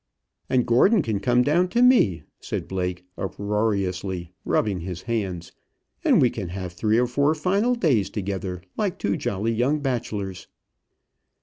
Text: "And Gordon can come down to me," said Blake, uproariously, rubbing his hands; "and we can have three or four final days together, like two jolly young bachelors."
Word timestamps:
"And 0.49 0.65
Gordon 0.65 1.03
can 1.03 1.19
come 1.19 1.43
down 1.43 1.67
to 1.67 1.81
me," 1.83 2.23
said 2.39 2.67
Blake, 2.67 3.05
uproariously, 3.19 4.31
rubbing 4.45 4.79
his 4.79 5.03
hands; 5.03 5.51
"and 6.03 6.19
we 6.19 6.31
can 6.31 6.49
have 6.49 6.73
three 6.73 6.97
or 6.97 7.05
four 7.05 7.35
final 7.35 7.75
days 7.75 8.09
together, 8.09 8.63
like 8.75 8.97
two 8.97 9.15
jolly 9.15 9.51
young 9.51 9.79
bachelors." 9.79 10.47